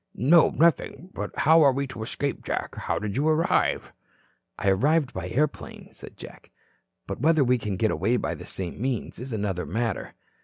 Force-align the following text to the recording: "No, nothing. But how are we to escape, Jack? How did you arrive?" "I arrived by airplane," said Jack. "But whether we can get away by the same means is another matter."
"No, 0.15 0.49
nothing. 0.49 1.11
But 1.13 1.29
how 1.41 1.61
are 1.61 1.71
we 1.71 1.85
to 1.85 2.01
escape, 2.01 2.43
Jack? 2.43 2.73
How 2.73 2.97
did 2.97 3.15
you 3.15 3.27
arrive?" 3.27 3.91
"I 4.57 4.69
arrived 4.69 5.13
by 5.13 5.29
airplane," 5.29 5.89
said 5.93 6.17
Jack. 6.17 6.49
"But 7.05 7.21
whether 7.21 7.43
we 7.43 7.59
can 7.59 7.77
get 7.77 7.91
away 7.91 8.17
by 8.17 8.33
the 8.33 8.47
same 8.47 8.81
means 8.81 9.19
is 9.19 9.31
another 9.31 9.67
matter." 9.67 10.15